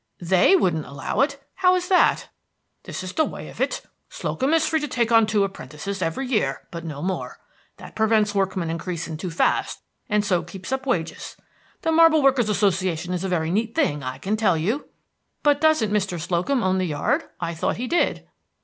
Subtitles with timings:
[0.19, 1.39] "They wouldn't allow it!
[1.53, 2.29] How is that?"
[2.85, 3.81] "This the way of it.
[4.09, 7.37] Slocum is free to take on two apprentices every year, but no more.
[7.77, 11.37] That prevents workmen increasing too fast, and so keeps up wages.
[11.83, 14.89] The Marble Workers' Association is a very neat thing, I can tell you."
[15.43, 16.19] "But doesn't Mr.
[16.19, 17.25] Slocum own the yard?
[17.39, 18.27] I thought he did."